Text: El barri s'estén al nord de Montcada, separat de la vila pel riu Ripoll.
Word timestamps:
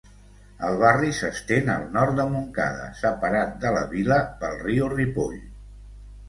El 0.67 0.77
barri 0.83 1.11
s'estén 1.17 1.69
al 1.73 1.85
nord 1.97 2.15
de 2.21 2.25
Montcada, 2.35 2.87
separat 3.03 3.53
de 3.67 3.75
la 3.77 3.85
vila 3.93 4.19
pel 4.41 4.59
riu 4.65 4.91
Ripoll. 4.97 5.39